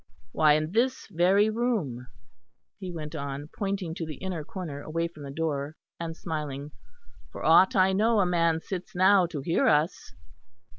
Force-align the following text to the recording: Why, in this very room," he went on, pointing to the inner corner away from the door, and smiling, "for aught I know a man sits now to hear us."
Why, 0.31 0.53
in 0.53 0.71
this 0.71 1.05
very 1.11 1.51
room," 1.51 2.07
he 2.79 2.91
went 2.91 3.13
on, 3.13 3.49
pointing 3.55 3.93
to 3.93 4.05
the 4.07 4.15
inner 4.15 4.43
corner 4.43 4.81
away 4.81 5.07
from 5.07 5.21
the 5.21 5.29
door, 5.29 5.75
and 5.99 6.17
smiling, 6.17 6.71
"for 7.31 7.45
aught 7.45 7.75
I 7.75 7.93
know 7.93 8.19
a 8.19 8.25
man 8.25 8.61
sits 8.61 8.95
now 8.95 9.27
to 9.27 9.41
hear 9.41 9.67
us." 9.67 10.15